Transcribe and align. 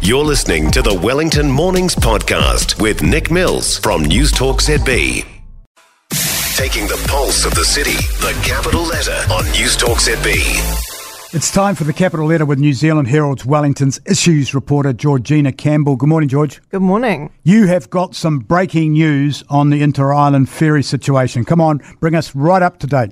You're 0.00 0.24
listening 0.24 0.70
to 0.70 0.82
the 0.82 0.94
Wellington 0.94 1.50
Mornings 1.50 1.94
Podcast 1.94 2.80
with 2.80 3.02
Nick 3.02 3.30
Mills 3.30 3.78
from 3.78 4.04
News 4.04 4.30
Talk 4.32 4.60
ZB. 4.60 5.24
Taking 6.56 6.86
the 6.86 7.04
pulse 7.08 7.44
of 7.44 7.54
the 7.54 7.64
city, 7.64 7.96
the 8.20 8.38
capital 8.44 8.82
letter 8.82 9.20
on 9.32 9.44
News 9.52 9.76
Talk 9.76 9.98
ZB. 9.98 10.94
It's 11.34 11.50
time 11.50 11.74
for 11.74 11.84
the 11.84 11.92
capital 11.92 12.26
letter 12.26 12.46
with 12.46 12.58
New 12.58 12.72
Zealand 12.72 13.08
Herald's 13.08 13.44
Wellington's 13.44 14.00
issues 14.06 14.54
reporter 14.54 14.92
Georgina 14.92 15.52
Campbell. 15.52 15.96
Good 15.96 16.08
morning, 16.08 16.28
George. 16.28 16.62
Good 16.70 16.82
morning. 16.82 17.30
You 17.42 17.66
have 17.66 17.90
got 17.90 18.14
some 18.14 18.38
breaking 18.38 18.92
news 18.92 19.44
on 19.50 19.70
the 19.70 19.82
Inter 19.82 20.12
Island 20.12 20.48
ferry 20.48 20.82
situation. 20.82 21.44
Come 21.44 21.60
on, 21.60 21.82
bring 22.00 22.14
us 22.14 22.34
right 22.34 22.62
up 22.62 22.78
to 22.78 22.86
date. 22.86 23.10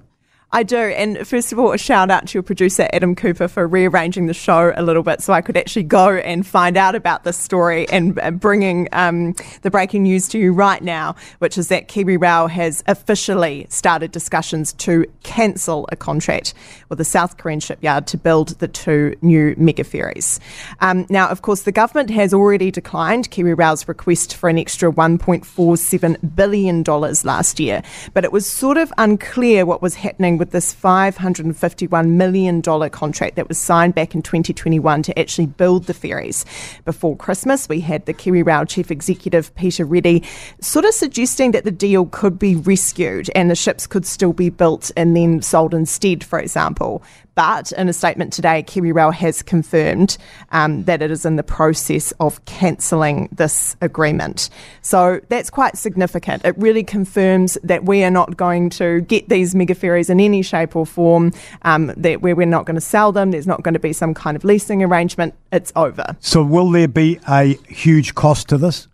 I 0.55 0.62
do. 0.62 0.79
And 0.79 1.27
first 1.27 1.52
of 1.52 1.59
all, 1.59 1.73
a 1.73 1.79
shout 1.79 2.12
out 2.12 2.29
to 2.29 2.34
your 2.34 2.45
producer, 2.45 2.89
Adam 2.93 3.16
Cooper, 3.16 3.48
for 3.48 3.66
rearranging 3.66 4.27
the 4.27 4.34
show 4.34 4.73
a 4.77 4.84
little 4.84 5.03
bit 5.03 5.21
so 5.21 5.32
I 5.32 5.41
could 5.41 5.57
actually 5.57 5.82
go 5.82 6.11
and 6.11 6.46
find 6.46 6.77
out 6.77 6.95
about 6.95 7.25
this 7.25 7.36
story 7.36 7.89
and 7.89 8.14
bringing 8.39 8.89
um, 8.93 9.35
the 9.62 9.71
breaking 9.72 10.04
news 10.04 10.29
to 10.29 10.39
you 10.39 10.53
right 10.53 10.81
now, 10.81 11.17
which 11.40 11.59
is 11.59 11.67
that 11.68 11.89
KiwiRail 11.89 12.48
has 12.50 12.85
officially 12.86 13.67
started 13.68 14.12
discussions 14.12 14.72
to 14.75 15.07
cancel 15.25 15.89
a 15.90 15.96
contract 15.96 16.54
with 16.89 16.98
the 16.98 17.04
South 17.04 17.36
Korean 17.36 17.59
shipyard 17.59 18.07
to 18.07 18.17
build 18.17 18.50
the 18.61 18.68
two 18.68 19.17
new 19.23 19.57
mega 19.59 19.82
ferries. 19.82 20.39
Um, 20.81 21.04
now, 21.11 21.29
of 21.31 21.43
course, 21.43 21.62
the 21.62 21.73
government 21.73 22.11
has 22.11 22.32
already 22.32 22.71
declined 22.71 23.29
KiwiRail's 23.32 23.89
request 23.89 24.36
for 24.36 24.48
an 24.48 24.59
extra 24.59 24.93
$1.47 24.93 26.36
billion 26.36 26.84
last 26.84 27.59
year, 27.59 27.82
but 28.12 28.23
it 28.23 28.31
was 28.31 28.48
sort 28.48 28.76
of 28.76 28.93
unclear 28.98 29.67
what 29.67 29.82
was 29.82 29.96
happening 29.96 30.39
with 30.39 30.43
with 30.44 30.50
this 30.50 30.75
$551 30.75 32.06
million 32.06 32.61
contract 32.91 33.36
that 33.36 33.48
was 33.48 33.56
signed 33.56 33.94
back 33.94 34.14
in 34.14 34.20
2021 34.20 35.03
to 35.03 35.19
actually 35.19 35.47
build 35.47 35.84
the 35.84 35.94
ferries. 35.94 36.44
Before 36.84 37.17
Christmas, 37.17 37.67
we 37.67 37.80
had 37.80 38.05
the 38.05 38.12
KiwiRail 38.12 38.69
chief 38.69 38.91
executive, 38.91 39.55
Peter 39.55 39.86
Reddy, 39.86 40.23
sort 40.61 40.84
of 40.84 40.92
suggesting 40.92 41.53
that 41.53 41.64
the 41.64 41.70
deal 41.70 42.05
could 42.05 42.39
be 42.39 42.56
rescued 42.56 43.31
and 43.34 43.51
the 43.51 43.55
ships 43.55 43.86
could 43.86 44.05
still 44.05 44.34
be 44.34 44.51
built 44.51 44.91
and 44.98 45.17
then 45.17 45.41
sold 45.41 45.73
instead, 45.73 46.23
for 46.23 46.39
example. 46.39 47.03
But 47.35 47.73
in 47.73 47.89
a 47.89 47.93
statement 47.93 48.33
today, 48.33 48.63
KiwiRail 48.63 49.13
has 49.15 49.43
confirmed 49.43 50.17
um, 50.53 50.85
that 50.85 51.03
it 51.03 51.11
is 51.11 51.25
in 51.25 51.37
the 51.37 51.43
process 51.43 52.13
of 52.21 52.45
cancelling 52.45 53.29
this 53.33 53.77
agreement. 53.81 54.51
So 54.83 55.21
that's 55.29 55.51
quite 55.51 55.77
significant. 55.77 56.45
It 56.45 56.57
really 56.59 56.85
confirms 56.85 57.59
that 57.63 57.85
we 57.85 58.05
are 58.05 58.11
not 58.11 58.37
going 58.37 58.71
to 58.71 59.01
get 59.03 59.29
these 59.29 59.55
mega 59.55 59.75
ferries 59.75 60.11
in 60.11 60.21
any 60.21 60.43
shape 60.43 60.77
or 60.77 60.87
form, 60.87 61.33
um, 61.63 61.93
that 61.97 62.23
we're, 62.23 62.35
we're 62.35 62.47
not 62.47 62.67
going 62.67 62.77
to 62.77 62.81
sell 62.81 63.13
them, 63.13 63.31
there's 63.31 63.47
not 63.47 63.63
going 63.63 63.75
to 63.75 63.81
be 63.81 63.93
some 63.93 64.15
kind 64.15 64.37
of 64.37 64.45
leasing 64.45 64.83
arrangement. 64.83 65.35
It's 65.53 65.73
over. 65.77 66.17
So, 66.21 66.43
will 66.43 66.71
there 66.71 66.89
be 66.89 67.19
a 67.29 67.59
huge 67.69 68.15
cost 68.15 68.48
to 68.51 68.59
this? 68.59 68.89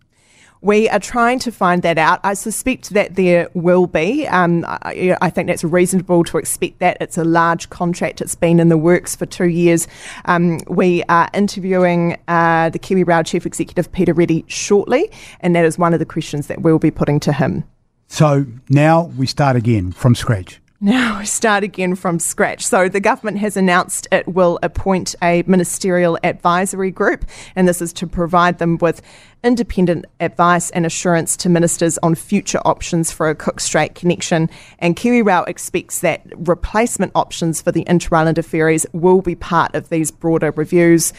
We 0.63 0.91
are 0.91 0.99
trying 0.99 1.39
to 1.41 1.53
find 1.53 1.83
that 1.83 1.97
out. 1.97 2.21
I 2.23 2.35
suspect 2.35 2.91
that 2.91 3.15
there 3.15 3.49
will 3.55 3.87
be. 3.87 4.27
Um, 4.27 4.65
I, 4.69 5.17
I, 5.23 5.31
think 5.31 5.49
that's 5.49 5.65
reasonable 5.65 6.23
to 6.25 6.37
expect 6.37 6.81
that. 6.81 6.99
It's 7.01 7.17
a 7.17 7.25
large 7.25 7.71
contract. 7.71 8.21
It's 8.21 8.35
been 8.35 8.61
in 8.61 8.69
the 8.69 8.77
works 8.77 9.17
for 9.17 9.25
two 9.25 9.49
years. 9.49 9.89
Um, 10.27 10.61
we 10.69 11.03
are 11.05 11.31
interviewing 11.33 12.19
uh, 12.29 12.69
the 12.69 12.79
KiwiRail 12.79 13.25
Chief 13.25 13.47
Executive, 13.47 13.91
Peter 13.93 14.13
Reddy, 14.13 14.45
shortly, 14.49 15.11
and 15.41 15.57
that 15.57 15.65
is 15.65 15.79
one 15.79 15.95
of 15.95 15.99
the 15.99 16.07
questions 16.07 16.49
that 16.49 16.61
we'll 16.61 16.79
be 16.79 16.91
putting 16.91 17.21
to 17.21 17.33
him. 17.33 17.65
So 18.09 18.45
now 18.69 19.05
we 19.17 19.27
start 19.27 19.57
again 19.57 19.93
from 19.93 20.15
scratch. 20.15 20.60
Now 20.83 21.19
we 21.19 21.27
start 21.41 21.63
again 21.63 21.95
from 21.95 22.19
scratch. 22.19 22.67
So 22.67 22.89
the 22.89 23.01
government 23.01 23.39
has 23.39 23.57
announced 23.57 24.09
it 24.11 24.27
will 24.27 24.59
appoint 24.63 25.15
a 25.23 25.43
ministerial 25.47 26.19
advisory 26.25 26.91
group, 26.91 27.27
and 27.55 27.69
this 27.69 27.83
is 27.83 27.93
to 27.95 28.07
provide 28.07 28.59
them 28.59 28.79
with 28.79 29.03
independent 29.45 30.07
advice 30.21 30.71
and 30.71 30.87
assurance 30.87 31.37
to 31.39 31.49
ministers 31.49 31.99
on 31.99 32.15
future 32.15 32.61
options 32.65 33.13
for 33.13 33.29
a 33.29 33.35
Cook 33.35 33.61
Strait 33.61 33.95
connection. 33.95 34.49
And 34.79 34.97
KiwiRail 34.97 35.49
expects 35.49 36.01
that 36.01 36.23
replacement 36.37 37.13
options 37.15 37.61
for 37.61 37.73
the 37.73 37.85
Inter-Islander 37.87 38.43
ferries 38.43 38.87
will 38.93 39.21
be 39.21 39.35
part 39.35 39.75
of 39.75 39.91
these 39.91 40.11
broader 40.11 40.51
reviews 40.51 41.13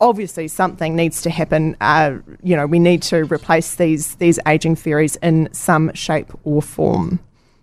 obviously 0.00 0.46
something 0.46 0.94
needs 0.94 1.22
to 1.22 1.28
happen. 1.28 1.76
Uh, 1.80 2.18
you 2.40 2.54
know, 2.54 2.68
we 2.68 2.78
need 2.78 3.02
to 3.02 3.24
replace 3.24 3.74
these 3.74 4.14
these 4.16 4.38
aging 4.46 4.76
ferries 4.76 5.16
in 5.16 5.48
some 5.52 5.92
shape 5.92 6.32
or 6.44 6.62
form. 6.62 7.18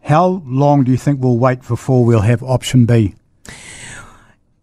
How 0.05 0.43
long 0.45 0.83
do 0.83 0.91
you 0.91 0.97
think 0.97 1.19
we'll 1.19 1.39
wait 1.39 1.67
before 1.67 2.05
we'll 2.05 2.21
have 2.21 2.43
option 2.43 2.85
B? 2.85 3.15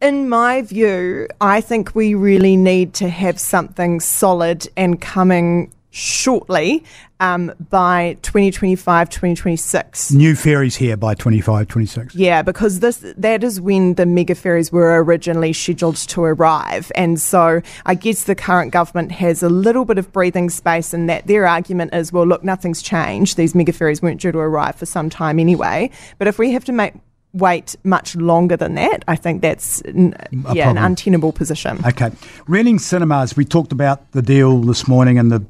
In 0.01 0.29
my 0.29 0.63
view, 0.63 1.27
I 1.41 1.61
think 1.61 1.97
we 1.97 2.15
really 2.15 2.57
need 2.57 2.95
to 2.95 3.09
have 3.09 3.41
something 3.41 3.99
solid 3.99 4.69
and 4.77 5.01
coming 5.01 5.73
shortly 5.93 6.83
um, 7.21 7.53
by 7.71 8.17
2025, 8.23 9.11
2026. 9.11 10.13
New 10.13 10.35
ferries 10.35 10.75
here 10.75 10.97
by 10.97 11.15
25, 11.15 11.69
26. 11.69 12.15
Yeah, 12.15 12.43
because 12.43 12.81
this 12.81 12.97
that 13.17 13.45
is 13.45 13.61
when 13.61 13.95
the 13.95 14.07
mega 14.07 14.35
ferries 14.35 14.73
were 14.73 15.03
originally 15.05 15.53
scheduled 15.53 15.97
to 15.97 16.25
arrive. 16.25 16.91
And 16.97 17.21
so 17.21 17.61
I 17.87 17.95
guess 17.95 18.25
the 18.25 18.35
current 18.35 18.73
government 18.73 19.13
has 19.13 19.43
a 19.43 19.51
little 19.51 19.85
bit 19.85 19.99
of 19.99 20.11
breathing 20.13 20.51
space 20.51 20.93
in 20.95 21.07
that 21.07 21.27
their 21.27 21.47
argument 21.47 21.95
is, 21.95 22.13
well, 22.13 22.27
look, 22.27 22.43
nothing's 22.43 22.83
changed. 22.83 23.37
These 23.37 23.55
mega 23.55 23.73
ferries 23.73 24.03
weren't 24.03 24.21
due 24.21 24.33
to 24.33 24.39
arrive 24.39 24.77
for 24.77 24.87
some 24.87 25.11
time 25.11 25.39
anyway. 25.39 25.91
But 26.19 26.27
if 26.27 26.39
we 26.39 26.53
have 26.53 26.65
to 26.65 26.73
make 26.73 26.95
wait 27.35 27.77
much 27.85 28.17
longer 28.17 28.57
than 28.57 28.75
that, 28.75 29.05
I 29.09 29.17
think 29.17 29.43
that's 29.43 29.83
yeah, 29.87 30.71
an 30.71 30.79
untenable 30.79 31.33
position. 31.33 31.79
Okay. 31.87 32.11
Reading 32.47 32.79
Cinemas, 32.79 33.37
we 33.37 33.45
talked 33.45 33.73
about 33.73 34.13
the 34.13 34.23
deal 34.23 34.61
this 34.61 34.89
morning 34.89 35.19
and 35.19 35.31
the 35.31 35.45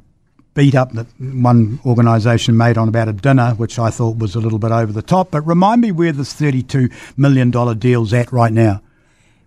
beat 0.54 0.74
up 0.74 0.92
that 0.92 1.06
one 1.18 1.80
organisation 1.84 2.56
made 2.56 2.76
on 2.76 2.88
about 2.88 3.08
a 3.08 3.12
dinner, 3.12 3.52
which 3.52 3.78
I 3.78 3.90
thought 3.90 4.18
was 4.18 4.34
a 4.34 4.40
little 4.40 4.58
bit 4.58 4.70
over 4.70 4.92
the 4.92 5.02
top. 5.02 5.30
But 5.30 5.42
remind 5.42 5.80
me 5.80 5.92
where 5.92 6.12
this 6.12 6.34
$32 6.34 6.92
million 7.16 7.50
deal's 7.78 8.12
at 8.12 8.32
right 8.32 8.52
now. 8.52 8.82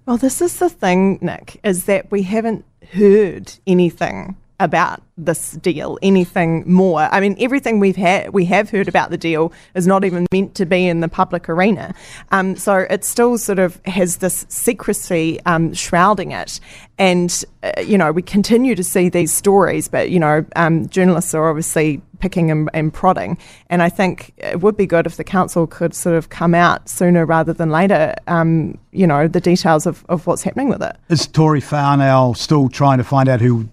Well, 0.06 0.18
this 0.18 0.42
is 0.42 0.60
the 0.60 0.70
thing, 0.70 1.20
Nick, 1.22 1.60
is 1.64 1.86
that 1.86 2.12
we 2.12 2.24
haven't 2.24 2.66
heard 2.92 3.54
anything 3.66 4.38
about 4.60 5.02
this 5.18 5.52
deal 5.54 5.98
anything 6.02 6.70
more. 6.70 7.02
I 7.02 7.20
mean, 7.20 7.36
everything 7.40 7.80
we've 7.80 7.96
had, 7.96 8.34
we 8.34 8.46
have 8.46 8.70
heard 8.70 8.88
about 8.88 9.10
the 9.10 9.18
deal 9.18 9.54
is 9.74 9.88
not 9.88 10.04
even 10.04 10.28
meant 10.32 10.56
to 10.56 10.66
be 10.66 10.88
in 10.88 11.00
the 11.00 11.08
public 11.08 11.48
arena. 11.48 11.94
Um, 12.32 12.56
so 12.56 12.86
it 12.90 13.04
still 13.06 13.38
sort 13.38 13.60
of 13.60 13.80
has 13.86 14.18
this 14.18 14.46
secrecy 14.50 15.40
um, 15.46 15.74
shrouding 15.74 16.32
it. 16.32 16.60
And, 16.98 17.44
uh, 17.64 17.82
you 17.82 17.98
know, 17.98 18.12
we 18.12 18.22
continue 18.22 18.76
to 18.76 18.84
see 18.84 19.10
these 19.10 19.34
stories, 19.34 19.88
but, 19.88 20.10
you 20.10 20.20
know, 20.20 20.46
um, 20.56 20.88
journalists 20.88 21.34
are 21.34 21.50
obviously 21.50 22.02
picking 22.20 22.50
and, 22.50 22.70
and, 22.74 22.94
prodding. 22.94 23.38
And 23.70 23.84
I 23.84 23.90
think 23.90 24.34
it 24.38 24.62
would 24.62 24.78
be 24.78 24.86
good 24.86 25.06
if 25.06 25.18
the 25.18 25.24
council 25.24 25.68
could 25.68 25.94
sort 25.94 26.16
of 26.16 26.30
come 26.30 26.56
out 26.56 26.88
sooner 26.88 27.26
rather 27.26 27.52
than 27.52 27.70
later, 27.70 28.16
um, 28.28 28.78
you 28.92 29.06
know, 29.06 29.28
the 29.28 29.42
details 29.42 29.86
of, 29.86 30.06
of 30.08 30.26
what's 30.26 30.42
happening 30.42 30.70
with 30.70 30.82
it. 30.82 30.96
Is 31.10 31.28
Tory 31.28 31.62
Whanau 31.62 32.36
still 32.36 32.70
trying 32.70 32.98
to 32.98 33.04
find 33.04 33.28
out 33.28 33.42
who 33.42 33.68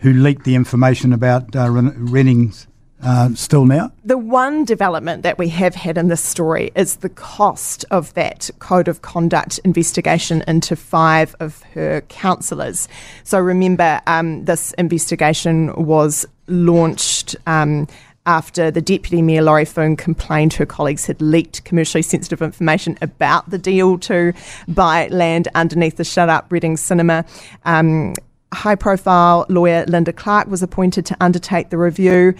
who 0.00 0.12
leaked 0.12 0.44
the 0.44 0.54
information 0.54 1.12
about 1.12 1.54
uh, 1.54 1.70
Readings 1.70 2.66
uh, 3.02 3.34
still 3.34 3.64
now? 3.64 3.92
The 4.04 4.18
one 4.18 4.64
development 4.64 5.22
that 5.22 5.38
we 5.38 5.48
have 5.48 5.74
had 5.74 5.96
in 5.96 6.08
this 6.08 6.22
story 6.22 6.70
is 6.74 6.96
the 6.96 7.08
cost 7.08 7.84
of 7.90 8.12
that 8.14 8.50
code 8.58 8.88
of 8.88 9.02
conduct 9.02 9.58
investigation 9.64 10.42
into 10.46 10.76
five 10.76 11.34
of 11.40 11.62
her 11.74 12.02
councillors. 12.02 12.88
So 13.24 13.38
remember, 13.38 14.00
um, 14.06 14.44
this 14.44 14.72
investigation 14.74 15.72
was 15.74 16.26
launched. 16.46 17.36
Um, 17.46 17.86
after 18.26 18.70
the 18.70 18.82
Deputy 18.82 19.22
Mayor 19.22 19.40
Laurie 19.40 19.64
Foon 19.64 19.96
complained 19.96 20.52
her 20.52 20.66
colleagues 20.66 21.06
had 21.06 21.22
leaked 21.22 21.64
commercially 21.64 22.02
sensitive 22.02 22.42
information 22.42 22.98
about 23.00 23.48
the 23.48 23.56
deal 23.56 23.98
to 24.00 24.34
buy 24.68 25.08
land 25.08 25.48
underneath 25.54 25.96
the 25.96 26.04
shut 26.04 26.28
up 26.28 26.52
Reading 26.52 26.76
Cinema. 26.76 27.24
Um, 27.64 28.14
high 28.52 28.74
profile 28.74 29.46
lawyer 29.48 29.84
Linda 29.86 30.12
Clark 30.12 30.48
was 30.48 30.62
appointed 30.62 31.06
to 31.06 31.16
undertake 31.20 31.70
the 31.70 31.78
review. 31.78 32.34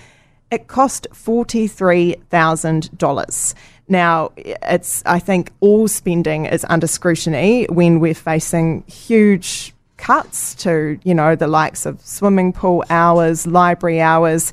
It 0.50 0.66
cost 0.66 1.06
$43,000. 1.12 3.54
Now, 3.88 4.32
it's, 4.36 5.02
I 5.06 5.18
think, 5.18 5.52
all 5.60 5.88
spending 5.88 6.44
is 6.46 6.66
under 6.68 6.86
scrutiny 6.86 7.66
when 7.68 8.00
we're 8.00 8.14
facing 8.14 8.84
huge 8.86 9.74
cuts 9.96 10.54
to, 10.56 10.98
you 11.04 11.14
know, 11.14 11.36
the 11.36 11.46
likes 11.46 11.86
of 11.86 12.00
swimming 12.00 12.52
pool 12.52 12.84
hours, 12.90 13.46
library 13.46 14.00
hours. 14.00 14.52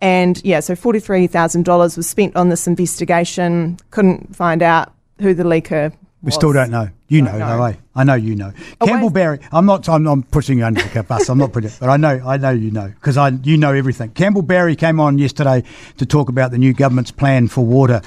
And 0.00 0.42
yeah, 0.44 0.58
so 0.60 0.74
$43,000 0.74 1.96
was 1.96 2.08
spent 2.08 2.36
on 2.36 2.48
this 2.48 2.66
investigation. 2.66 3.78
Couldn't 3.90 4.34
find 4.34 4.62
out 4.62 4.92
who 5.20 5.34
the 5.34 5.44
leaker 5.44 5.92
we 6.22 6.32
still 6.32 6.52
don't 6.52 6.70
know. 6.70 6.88
You 7.08 7.22
know, 7.22 7.38
know. 7.38 7.58
though, 7.58 7.64
eh? 7.64 7.74
I 7.94 8.04
know 8.04 8.14
you 8.14 8.34
know. 8.34 8.52
Oh, 8.80 8.86
Campbell 8.86 9.10
Barry. 9.10 9.38
I'm 9.52 9.66
not. 9.66 9.88
I'm, 9.88 10.06
I'm 10.06 10.22
pushing 10.22 10.58
you 10.58 10.64
under 10.64 10.82
the 10.82 11.02
bus. 11.02 11.28
I'm 11.28 11.38
not 11.38 11.52
putting 11.52 11.70
it, 11.70 11.76
but 11.78 11.88
I 11.88 11.96
know. 11.96 12.20
I 12.26 12.36
know 12.36 12.50
you 12.50 12.70
know 12.70 12.88
because 12.88 13.16
I. 13.16 13.28
You 13.28 13.56
know 13.56 13.72
everything. 13.72 14.10
Campbell 14.10 14.42
Barry 14.42 14.74
came 14.76 14.98
on 14.98 15.18
yesterday 15.18 15.62
to 15.98 16.06
talk 16.06 16.28
about 16.28 16.50
the 16.50 16.58
new 16.58 16.72
government's 16.72 17.10
plan 17.10 17.48
for 17.48 17.64
water. 17.64 18.02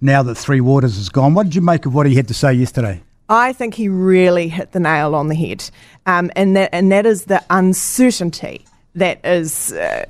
Now 0.00 0.22
that 0.22 0.36
Three 0.36 0.60
Waters 0.60 0.96
is 0.96 1.08
gone, 1.08 1.34
what 1.34 1.42
did 1.44 1.56
you 1.56 1.60
make 1.60 1.84
of 1.84 1.92
what 1.92 2.06
he 2.06 2.14
had 2.14 2.28
to 2.28 2.34
say 2.34 2.52
yesterday? 2.52 3.02
I 3.28 3.52
think 3.52 3.74
he 3.74 3.88
really 3.88 4.48
hit 4.48 4.72
the 4.72 4.80
nail 4.80 5.14
on 5.14 5.28
the 5.28 5.34
head, 5.34 5.68
um, 6.06 6.30
and 6.36 6.56
that 6.56 6.70
and 6.72 6.90
that 6.92 7.04
is 7.04 7.24
the 7.24 7.44
uncertainty 7.50 8.64
that 8.94 9.24
is 9.24 9.72
uh, 9.72 10.04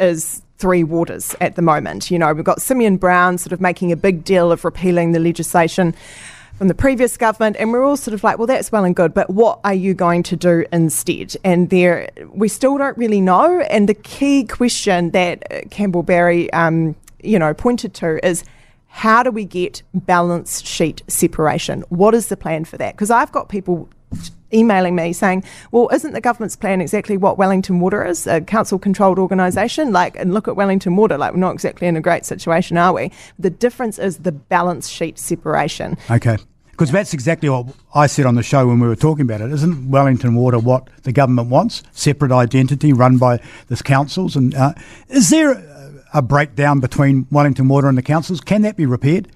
is 0.00 0.42
three 0.56 0.84
waters 0.84 1.34
at 1.40 1.56
the 1.56 1.62
moment. 1.62 2.10
You 2.10 2.18
know, 2.18 2.32
we've 2.32 2.44
got 2.44 2.62
Simeon 2.62 2.96
Brown 2.96 3.36
sort 3.36 3.52
of 3.52 3.60
making 3.60 3.90
a 3.92 3.96
big 3.96 4.24
deal 4.24 4.52
of 4.52 4.64
repealing 4.64 5.12
the 5.12 5.18
legislation 5.18 5.94
from 6.58 6.68
the 6.68 6.74
previous 6.74 7.16
government, 7.16 7.56
and 7.58 7.72
we're 7.72 7.84
all 7.84 7.96
sort 7.96 8.14
of 8.14 8.22
like, 8.22 8.38
well, 8.38 8.46
that's 8.46 8.70
well 8.70 8.84
and 8.84 8.94
good, 8.94 9.14
but 9.14 9.30
what 9.30 9.60
are 9.64 9.74
you 9.74 9.94
going 9.94 10.22
to 10.24 10.36
do 10.36 10.64
instead? 10.72 11.36
And 11.44 11.70
there, 11.70 12.10
we 12.28 12.48
still 12.48 12.78
don't 12.78 12.96
really 12.96 13.20
know. 13.20 13.60
And 13.62 13.88
the 13.88 13.94
key 13.94 14.44
question 14.44 15.10
that 15.10 15.50
uh, 15.50 15.68
Campbell 15.70 16.02
Barry, 16.02 16.52
um, 16.52 16.94
you 17.22 17.38
know, 17.38 17.54
pointed 17.54 17.94
to 17.94 18.24
is 18.26 18.44
how 18.86 19.22
do 19.22 19.30
we 19.30 19.44
get 19.44 19.82
balance 19.94 20.62
sheet 20.62 21.02
separation? 21.08 21.82
What 21.88 22.14
is 22.14 22.26
the 22.28 22.36
plan 22.36 22.64
for 22.64 22.76
that? 22.76 22.94
Because 22.94 23.10
I've 23.10 23.32
got 23.32 23.48
people 23.48 23.88
emailing 24.52 24.94
me 24.94 25.12
saying, 25.12 25.44
well, 25.70 25.88
isn't 25.92 26.12
the 26.12 26.20
government's 26.20 26.56
plan 26.56 26.80
exactly 26.80 27.16
what 27.16 27.38
Wellington 27.38 27.80
Water 27.80 28.04
is, 28.04 28.26
a 28.26 28.40
council 28.40 28.78
controlled 28.78 29.18
organisation? 29.18 29.92
Like, 29.92 30.16
and 30.16 30.32
look 30.34 30.48
at 30.48 30.56
Wellington 30.56 30.96
Water, 30.96 31.18
like, 31.18 31.32
we're 31.32 31.40
not 31.40 31.54
exactly 31.54 31.88
in 31.88 31.96
a 31.96 32.00
great 32.00 32.24
situation, 32.24 32.76
are 32.76 32.92
we? 32.92 33.10
The 33.38 33.50
difference 33.50 33.98
is 33.98 34.18
the 34.18 34.32
balance 34.32 34.88
sheet 34.88 35.18
separation. 35.18 35.96
Okay. 36.10 36.38
Because 36.70 36.90
that's 36.90 37.12
exactly 37.12 37.48
what 37.48 37.66
I 37.94 38.06
said 38.06 38.24
on 38.26 38.34
the 38.34 38.42
show 38.42 38.66
when 38.66 38.80
we 38.80 38.88
were 38.88 38.96
talking 38.96 39.22
about 39.22 39.40
it. 39.40 39.52
Isn't 39.52 39.90
Wellington 39.90 40.34
Water 40.34 40.58
what 40.58 40.88
the 41.02 41.12
government 41.12 41.50
wants? 41.50 41.82
Separate 41.92 42.32
identity 42.32 42.92
run 42.92 43.18
by 43.18 43.40
the 43.68 43.76
councils? 43.76 44.36
And 44.36 44.54
uh, 44.54 44.72
is 45.08 45.30
there 45.30 45.62
a 46.12 46.22
breakdown 46.22 46.80
between 46.80 47.26
Wellington 47.30 47.68
Water 47.68 47.88
and 47.88 47.96
the 47.96 48.02
councils. 48.02 48.40
Can 48.40 48.62
that 48.62 48.76
be 48.76 48.86
repaired? 48.86 49.28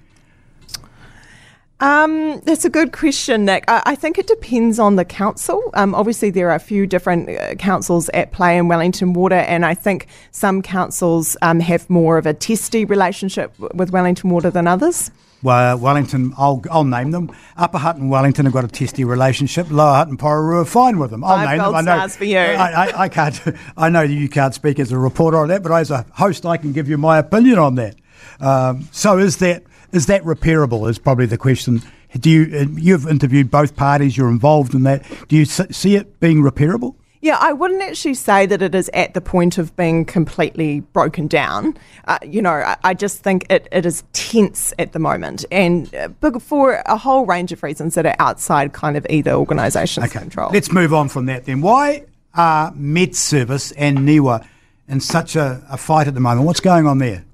Um, 1.79 2.39
that's 2.39 2.65
a 2.65 2.71
good 2.71 2.91
question, 2.91 3.45
Nick. 3.45 3.63
I, 3.67 3.83
I, 3.85 3.95
think 3.95 4.17
it 4.17 4.25
depends 4.25 4.79
on 4.79 4.95
the 4.95 5.05
council. 5.05 5.61
Um, 5.75 5.93
obviously, 5.93 6.31
there 6.31 6.49
are 6.49 6.55
a 6.55 6.59
few 6.59 6.87
different 6.87 7.29
uh, 7.29 7.53
councils 7.55 8.09
at 8.15 8.31
play 8.31 8.57
in 8.57 8.67
Wellington 8.67 9.13
Water, 9.13 9.35
and 9.35 9.63
I 9.63 9.75
think 9.75 10.07
some 10.31 10.63
councils 10.63 11.37
um, 11.43 11.59
have 11.59 11.87
more 11.87 12.17
of 12.17 12.25
a 12.25 12.33
testy 12.33 12.83
relationship 12.83 13.57
with 13.59 13.91
Wellington 13.91 14.31
Water 14.31 14.49
than 14.49 14.65
others. 14.65 15.11
Well, 15.43 15.77
Wellington, 15.77 16.33
I'll, 16.35 16.63
I'll 16.71 16.83
name 16.83 17.11
them. 17.11 17.31
Upper 17.55 17.77
Hutt 17.77 17.97
and 17.97 18.09
Wellington 18.09 18.45
have 18.45 18.53
got 18.53 18.63
a 18.63 18.67
testy 18.67 19.03
relationship. 19.03 19.69
Lower 19.69 19.93
Hutt 19.93 20.07
and 20.07 20.17
Porirua 20.17 20.63
are 20.63 20.65
fine 20.65 20.97
with 20.97 21.11
them. 21.11 21.23
I'll 21.23 21.35
Five 21.35 21.49
name 21.49 21.57
them. 21.59 21.75
I 21.75 21.81
know. 21.81 22.07
For 22.07 22.25
you. 22.25 22.39
I, 22.39 22.87
I, 22.87 23.01
I, 23.03 23.09
can't. 23.09 23.39
I 23.77 23.89
know 23.89 24.01
you 24.01 24.29
can't 24.29 24.55
speak 24.55 24.79
as 24.79 24.91
a 24.91 24.97
reporter 24.97 25.37
on 25.37 25.49
that, 25.49 25.61
but 25.61 25.71
as 25.73 25.91
a 25.91 26.07
host, 26.13 26.43
I 26.43 26.57
can 26.57 26.73
give 26.73 26.89
you 26.89 26.97
my 26.97 27.19
opinion 27.19 27.59
on 27.59 27.75
that. 27.75 27.95
Um, 28.39 28.87
so, 28.91 29.19
is 29.19 29.37
that 29.37 29.63
is 29.97 30.05
that 30.05 30.23
repairable? 30.23 30.89
Is 30.89 30.97
probably 30.97 31.25
the 31.25 31.37
question. 31.37 31.81
Do 32.17 32.29
you 32.29 32.57
uh, 32.57 32.65
you've 32.79 33.05
interviewed 33.05 33.51
both 33.51 33.75
parties? 33.75 34.15
You're 34.15 34.29
involved 34.29 34.73
in 34.73 34.83
that. 34.83 35.03
Do 35.27 35.35
you 35.35 35.43
see 35.43 35.95
it 35.95 36.21
being 36.21 36.41
repairable? 36.41 36.95
Yeah, 37.19 37.37
I 37.39 37.51
wouldn't 37.51 37.81
actually 37.81 38.13
say 38.13 38.45
that 38.45 38.61
it 38.61 38.75
is 38.75 38.89
at 38.93 39.15
the 39.15 39.21
point 39.21 39.57
of 39.57 39.75
being 39.75 40.05
completely 40.05 40.81
broken 40.81 41.27
down. 41.27 41.75
Uh, 42.05 42.19
you 42.23 42.41
know, 42.41 42.51
I, 42.51 42.77
I, 42.83 42.93
just 42.93 43.23
think 43.23 43.47
it, 43.49 43.67
it 43.71 43.87
is 43.87 44.03
tense 44.13 44.71
at 44.77 44.93
the 44.93 44.99
moment, 44.99 45.43
and 45.51 45.93
uh, 45.95 46.39
for 46.39 46.83
a 46.85 46.95
whole 46.95 47.25
range 47.25 47.51
of 47.51 47.63
reasons 47.63 47.95
that 47.95 48.05
are 48.05 48.15
outside 48.19 48.71
kind 48.71 48.95
of 48.95 49.05
either 49.09 49.31
organisation's 49.31 50.05
okay. 50.05 50.19
control. 50.19 50.51
Let's 50.53 50.71
move 50.71 50.93
on 50.93 51.09
from 51.09 51.25
that 51.25 51.45
then. 51.45 51.61
Why 51.61 52.05
are 52.35 52.71
Met 52.75 53.15
Service 53.15 53.71
and 53.71 53.99
NIWA 53.99 54.47
in 54.87 55.01
such 55.01 55.35
a, 55.35 55.65
a 55.69 55.77
fight 55.77 56.07
at 56.07 56.13
the 56.13 56.19
moment? 56.19 56.45
What's 56.45 56.59
going 56.59 56.85
on 56.85 56.99
there? 56.99 57.25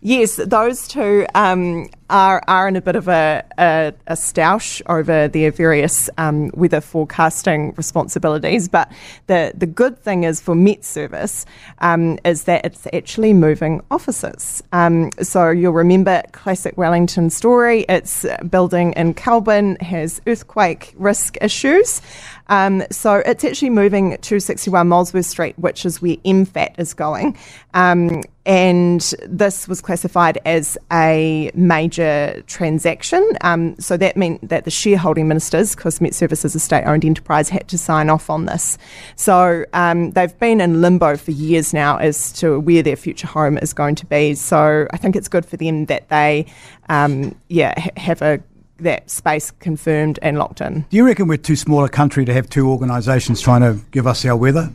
Yes, 0.00 0.36
those 0.36 0.86
two 0.86 1.26
um, 1.34 1.88
are, 2.10 2.42
are 2.48 2.68
in 2.68 2.76
a 2.76 2.80
bit 2.80 2.96
of 2.96 3.08
a, 3.08 3.44
a, 3.58 3.92
a 4.06 4.14
stoush 4.14 4.82
over 4.86 5.28
their 5.28 5.50
various 5.50 6.08
um, 6.18 6.50
weather 6.54 6.80
forecasting 6.80 7.74
responsibilities. 7.76 8.68
But 8.68 8.90
the, 9.26 9.52
the 9.56 9.66
good 9.66 9.98
thing 9.98 10.24
is 10.24 10.40
for 10.40 10.54
Met 10.54 10.84
Service 10.84 11.46
um, 11.78 12.18
is 12.24 12.44
that 12.44 12.64
it's 12.64 12.86
actually 12.92 13.32
moving 13.32 13.82
offices. 13.90 14.62
Um, 14.72 15.10
so 15.20 15.50
you'll 15.50 15.72
remember 15.72 16.22
classic 16.32 16.78
Wellington 16.78 17.30
story. 17.30 17.84
Its 17.88 18.24
building 18.48 18.92
in 18.94 19.14
Kelburn 19.14 19.80
has 19.82 20.20
earthquake 20.26 20.94
risk 20.96 21.36
issues. 21.40 22.00
Um, 22.48 22.82
so 22.90 23.16
it's 23.26 23.44
actually 23.44 23.70
moving 23.70 24.16
to 24.18 24.40
61 24.40 24.88
Molesworth 24.88 25.26
Street, 25.26 25.58
which 25.58 25.84
is 25.84 26.00
where 26.00 26.16
MFAT 26.24 26.78
is 26.78 26.94
going. 26.94 27.36
Um, 27.74 28.22
and 28.46 29.00
this 29.26 29.68
was 29.68 29.82
classified 29.82 30.38
as 30.46 30.78
a 30.90 31.50
major 31.54 31.97
transaction. 32.46 33.28
Um, 33.42 33.78
so 33.78 33.96
that 33.96 34.16
meant 34.16 34.48
that 34.48 34.64
the 34.64 34.70
shareholding 34.70 35.28
ministers, 35.28 35.74
because 35.74 36.00
Met 36.00 36.14
Services 36.14 36.52
is 36.52 36.54
a 36.54 36.60
state 36.60 36.84
owned 36.84 37.04
enterprise, 37.04 37.48
had 37.48 37.68
to 37.68 37.78
sign 37.78 38.10
off 38.10 38.30
on 38.30 38.46
this. 38.46 38.78
So 39.16 39.64
um, 39.72 40.12
they've 40.12 40.38
been 40.38 40.60
in 40.60 40.80
limbo 40.80 41.16
for 41.16 41.30
years 41.30 41.74
now 41.74 41.96
as 41.96 42.32
to 42.34 42.60
where 42.60 42.82
their 42.82 42.96
future 42.96 43.26
home 43.26 43.58
is 43.58 43.72
going 43.72 43.94
to 43.96 44.06
be. 44.06 44.34
So 44.34 44.86
I 44.92 44.96
think 44.96 45.16
it's 45.16 45.28
good 45.28 45.44
for 45.44 45.56
them 45.56 45.86
that 45.86 46.08
they, 46.08 46.46
um, 46.88 47.34
yeah, 47.48 47.78
ha- 47.78 47.90
have 47.96 48.22
a 48.22 48.40
that 48.80 49.10
space 49.10 49.50
confirmed 49.50 50.20
and 50.22 50.38
locked 50.38 50.60
in. 50.60 50.86
Do 50.88 50.96
you 50.96 51.04
reckon 51.04 51.26
we're 51.26 51.36
too 51.36 51.56
small 51.56 51.84
a 51.84 51.88
country 51.88 52.24
to 52.24 52.32
have 52.32 52.48
two 52.48 52.70
organisations 52.70 53.40
trying 53.40 53.62
to 53.62 53.84
give 53.90 54.06
us 54.06 54.24
our 54.24 54.36
weather? 54.36 54.72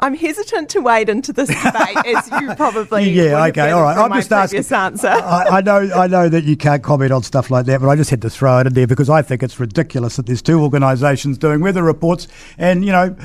I'm 0.00 0.14
hesitant 0.14 0.70
to 0.70 0.80
wade 0.80 1.08
into 1.08 1.32
this 1.32 1.48
debate, 1.48 1.96
as 2.06 2.30
you 2.40 2.54
probably 2.56 3.10
yeah. 3.10 3.46
Okay, 3.46 3.70
all 3.70 3.82
right. 3.82 3.96
I'm 3.96 4.12
just 4.12 4.32
asking. 4.32 4.62
Answer. 4.72 5.08
I, 5.08 5.58
I, 5.58 5.60
know, 5.60 5.90
I 5.94 6.06
know 6.06 6.28
that 6.28 6.44
you 6.44 6.56
can't 6.56 6.82
comment 6.82 7.10
on 7.10 7.22
stuff 7.22 7.50
like 7.50 7.66
that, 7.66 7.80
but 7.80 7.88
I 7.88 7.96
just 7.96 8.10
had 8.10 8.22
to 8.22 8.30
throw 8.30 8.58
it 8.58 8.66
in 8.66 8.74
there 8.74 8.86
because 8.86 9.10
I 9.10 9.22
think 9.22 9.42
it's 9.42 9.58
ridiculous 9.58 10.16
that 10.16 10.26
there's 10.26 10.42
two 10.42 10.60
organisations 10.60 11.36
doing 11.38 11.60
weather 11.60 11.82
reports, 11.82 12.28
and 12.58 12.84
you 12.84 12.92
know, 12.92 13.16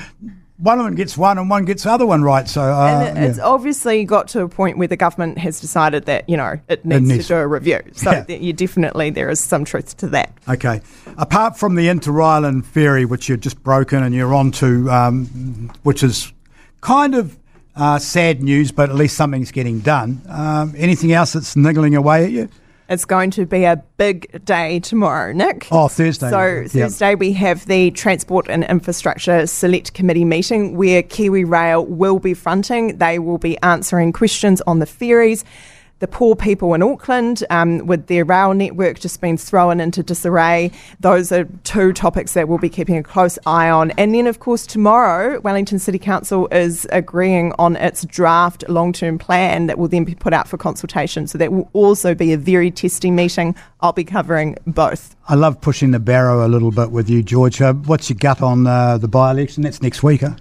one 0.57 0.79
of 0.79 0.85
them 0.85 0.95
gets 0.95 1.17
one 1.17 1.37
and 1.37 1.49
one 1.49 1.65
gets 1.65 1.83
the 1.83 1.91
other 1.91 2.05
one 2.05 2.23
right. 2.23 2.47
So, 2.47 2.61
uh, 2.61 3.11
and 3.15 3.23
it's 3.23 3.37
yeah. 3.37 3.43
obviously 3.43 4.03
got 4.05 4.27
to 4.29 4.41
a 4.41 4.49
point 4.49 4.77
where 4.77 4.87
the 4.87 4.97
government 4.97 5.37
has 5.37 5.61
decided 5.61 6.05
that 6.05 6.27
you 6.27 6.35
know 6.35 6.59
it 6.67 6.83
needs, 6.83 7.09
it 7.09 7.13
needs 7.13 7.27
to 7.27 7.33
do 7.33 7.37
a 7.37 7.47
review. 7.47 7.81
So, 7.97 8.11
yeah. 8.11 8.35
you 8.35 8.53
definitely 8.53 9.09
there 9.09 9.29
is 9.29 9.39
some 9.39 9.65
truth 9.65 9.97
to 9.97 10.07
that. 10.09 10.31
Okay. 10.47 10.81
Apart 11.17 11.57
from 11.57 11.75
the 11.75 11.89
Inter 11.89 12.21
Island 12.21 12.65
ferry, 12.65 13.05
which 13.05 13.27
you've 13.27 13.39
just 13.39 13.61
broken 13.63 14.03
and 14.03 14.13
you're 14.13 14.35
on 14.35 14.51
to, 14.53 14.89
um, 14.91 15.71
which 15.83 16.03
is 16.03 16.31
kind 16.81 17.15
of 17.15 17.37
uh, 17.75 17.99
sad 17.99 18.41
news, 18.41 18.71
but 18.71 18.89
at 18.89 18.95
least 18.95 19.15
something's 19.15 19.51
getting 19.51 19.79
done. 19.79 20.21
Um, 20.27 20.73
anything 20.77 21.13
else 21.13 21.33
that's 21.33 21.55
niggling 21.55 21.95
away 21.95 22.25
at 22.25 22.31
you? 22.31 22.49
It's 22.89 23.03
going 23.03 23.31
to 23.31 23.45
be 23.45 23.65
a 23.65 23.83
big 23.97 24.45
day 24.45 24.79
tomorrow, 24.79 25.33
Nick. 25.33 25.67
Oh, 25.71 25.89
Thursday. 25.89 26.29
So, 26.29 26.45
yep. 26.45 26.71
Thursday 26.71 27.15
we 27.15 27.33
have 27.33 27.65
the 27.65 27.91
Transport 27.91 28.47
and 28.49 28.63
Infrastructure 28.63 29.45
Select 29.45 29.93
Committee 29.93 30.23
meeting 30.23 30.77
where 30.77 31.03
Kiwi 31.03 31.43
Rail 31.43 31.85
will 31.85 32.19
be 32.19 32.33
fronting. 32.33 32.97
They 32.97 33.19
will 33.19 33.39
be 33.39 33.61
answering 33.61 34.13
questions 34.13 34.61
on 34.61 34.79
the 34.79 34.85
ferries 34.85 35.43
the 35.99 36.07
poor 36.07 36.35
people 36.35 36.73
in 36.73 36.83
Auckland 36.83 37.43
um, 37.49 37.85
with 37.87 38.07
their 38.07 38.23
rail 38.23 38.53
network 38.53 38.99
just 38.99 39.19
being 39.21 39.37
thrown 39.37 39.79
into 39.79 40.03
disarray. 40.03 40.71
Those 40.99 41.31
are 41.31 41.45
two 41.63 41.93
topics 41.93 42.33
that 42.33 42.47
we'll 42.47 42.57
be 42.57 42.69
keeping 42.69 42.97
a 42.97 43.03
close 43.03 43.39
eye 43.45 43.69
on. 43.69 43.91
And 43.91 44.13
then, 44.13 44.27
of 44.27 44.39
course, 44.39 44.65
tomorrow, 44.67 45.39
Wellington 45.39 45.79
City 45.79 45.99
Council 45.99 46.47
is 46.51 46.87
agreeing 46.91 47.53
on 47.57 47.75
its 47.75 48.05
draft 48.05 48.63
long 48.69 48.93
term 48.93 49.17
plan 49.17 49.67
that 49.67 49.77
will 49.77 49.87
then 49.87 50.03
be 50.03 50.15
put 50.15 50.33
out 50.33 50.47
for 50.47 50.57
consultation. 50.57 51.27
So 51.27 51.37
that 51.37 51.51
will 51.51 51.69
also 51.73 52.13
be 52.13 52.33
a 52.33 52.37
very 52.37 52.71
testing 52.71 53.15
meeting. 53.15 53.55
I'll 53.81 53.93
be 53.93 54.03
covering 54.03 54.57
both. 54.67 55.15
I 55.27 55.35
love 55.35 55.59
pushing 55.61 55.91
the 55.91 55.99
barrow 55.99 56.45
a 56.45 56.49
little 56.49 56.71
bit 56.71 56.91
with 56.91 57.09
you, 57.09 57.23
George. 57.23 57.61
Uh, 57.61 57.73
what's 57.73 58.09
your 58.09 58.17
gut 58.17 58.41
on 58.41 58.67
uh, 58.67 58.97
the 58.97 59.07
by 59.07 59.31
election? 59.31 59.63
That's 59.63 59.81
next 59.81 60.03
week, 60.03 60.21
huh? 60.21 60.35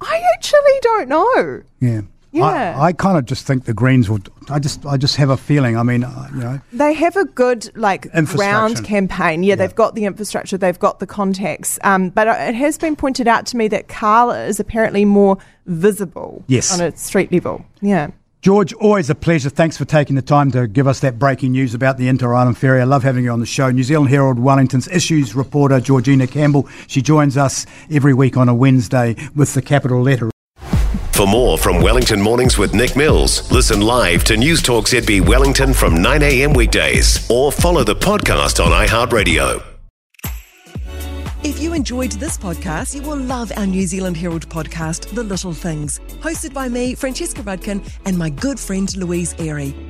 I 0.00 0.22
actually 0.34 0.78
don't 0.80 1.08
know. 1.08 1.62
Yeah. 1.80 2.00
Yeah. 2.32 2.76
I, 2.78 2.86
I 2.86 2.92
kind 2.92 3.18
of 3.18 3.24
just 3.24 3.46
think 3.46 3.64
the 3.64 3.74
Greens 3.74 4.08
will. 4.08 4.20
I 4.48 4.58
just, 4.58 4.86
I 4.86 4.96
just 4.96 5.16
have 5.16 5.30
a 5.30 5.36
feeling. 5.36 5.76
I 5.76 5.82
mean, 5.82 6.04
uh, 6.04 6.28
you 6.32 6.40
know, 6.40 6.60
they 6.72 6.92
have 6.94 7.16
a 7.16 7.24
good 7.24 7.70
like 7.76 8.10
ground 8.12 8.84
campaign. 8.84 9.42
Yeah, 9.42 9.50
yeah, 9.50 9.54
they've 9.56 9.74
got 9.74 9.94
the 9.94 10.04
infrastructure, 10.04 10.56
they've 10.56 10.78
got 10.78 11.00
the 11.00 11.06
contacts. 11.06 11.78
Um, 11.82 12.10
but 12.10 12.28
it 12.28 12.54
has 12.54 12.78
been 12.78 12.96
pointed 12.96 13.26
out 13.28 13.46
to 13.46 13.56
me 13.56 13.68
that 13.68 13.88
Carla 13.88 14.44
is 14.44 14.60
apparently 14.60 15.04
more 15.04 15.38
visible. 15.66 16.44
Yes. 16.46 16.72
on 16.72 16.84
a 16.86 16.96
street 16.96 17.32
level. 17.32 17.64
Yeah. 17.80 18.10
George, 18.42 18.72
always 18.72 19.10
a 19.10 19.14
pleasure. 19.14 19.50
Thanks 19.50 19.76
for 19.76 19.84
taking 19.84 20.16
the 20.16 20.22
time 20.22 20.50
to 20.52 20.66
give 20.66 20.86
us 20.86 21.00
that 21.00 21.18
breaking 21.18 21.52
news 21.52 21.74
about 21.74 21.98
the 21.98 22.08
Inter 22.08 22.32
Island 22.32 22.56
Ferry. 22.56 22.80
I 22.80 22.84
love 22.84 23.02
having 23.02 23.22
you 23.22 23.30
on 23.30 23.40
the 23.40 23.44
show. 23.46 23.70
New 23.70 23.82
Zealand 23.82 24.08
Herald 24.08 24.38
Wellington's 24.38 24.88
issues 24.88 25.34
reporter, 25.34 25.78
Georgina 25.78 26.26
Campbell. 26.26 26.66
She 26.86 27.02
joins 27.02 27.36
us 27.36 27.66
every 27.90 28.14
week 28.14 28.38
on 28.38 28.48
a 28.48 28.54
Wednesday 28.54 29.14
with 29.34 29.52
the 29.52 29.60
capital 29.60 30.00
letter. 30.00 30.30
For 31.20 31.26
more 31.26 31.58
from 31.58 31.82
Wellington 31.82 32.18
Mornings 32.18 32.56
with 32.56 32.72
Nick 32.72 32.96
Mills, 32.96 33.52
listen 33.52 33.82
live 33.82 34.24
to 34.24 34.38
News 34.38 34.62
Talk 34.62 34.86
ZB 34.86 35.20
Wellington 35.26 35.74
from 35.74 35.96
9am 35.96 36.56
weekdays 36.56 37.30
or 37.30 37.52
follow 37.52 37.84
the 37.84 37.94
podcast 37.94 38.64
on 38.64 38.72
iHeartRadio. 38.72 39.62
If 41.42 41.60
you 41.60 41.74
enjoyed 41.74 42.12
this 42.12 42.38
podcast, 42.38 42.94
you 42.94 43.02
will 43.02 43.18
love 43.18 43.52
our 43.58 43.66
New 43.66 43.86
Zealand 43.86 44.16
Herald 44.16 44.48
podcast, 44.48 45.14
The 45.14 45.22
Little 45.22 45.52
Things, 45.52 46.00
hosted 46.22 46.54
by 46.54 46.70
me, 46.70 46.94
Francesca 46.94 47.42
Rudkin, 47.42 47.86
and 48.06 48.16
my 48.16 48.30
good 48.30 48.58
friend 48.58 48.96
Louise 48.96 49.34
Ayrey. 49.34 49.74